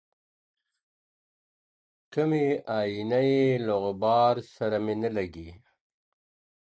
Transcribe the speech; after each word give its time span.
ته 2.11 2.21
مي 2.29 2.45
آیینه 2.79 3.21
یې 3.31 3.45
له 3.65 3.73
غبار 3.83 4.35
سره 4.55 4.77
مي 4.85 4.95
نه 5.01 5.09
لګي. 5.17 5.49